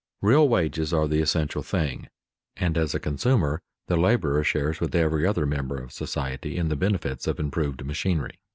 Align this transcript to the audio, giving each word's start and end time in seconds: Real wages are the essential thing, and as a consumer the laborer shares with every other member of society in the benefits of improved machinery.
Real 0.23 0.49
wages 0.49 0.91
are 0.93 1.07
the 1.07 1.21
essential 1.21 1.61
thing, 1.61 2.07
and 2.57 2.75
as 2.75 2.95
a 2.95 2.99
consumer 2.99 3.61
the 3.85 3.95
laborer 3.97 4.43
shares 4.43 4.79
with 4.81 4.95
every 4.95 5.27
other 5.27 5.45
member 5.45 5.75
of 5.79 5.91
society 5.91 6.57
in 6.57 6.69
the 6.69 6.75
benefits 6.75 7.27
of 7.27 7.39
improved 7.39 7.85
machinery. 7.85 8.39